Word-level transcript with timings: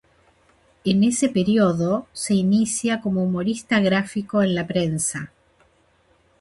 En 0.83 1.03
ese 1.03 1.29
periodo 1.29 2.07
se 2.11 2.33
inicia 2.33 3.01
como 3.01 3.23
humorista 3.23 3.79
gráfico 3.81 4.41
en 4.41 4.55
la 4.55 4.65
prensa. 4.65 5.31